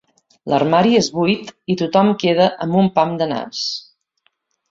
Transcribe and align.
L'armari 0.51 0.95
és 0.99 1.09
buit 1.17 1.51
i 1.73 1.75
tothom 1.83 2.09
queda 2.25 2.49
amb 2.67 2.79
un 2.81 2.91
pam 2.97 3.15
de 3.23 3.31
nas. 3.35 3.61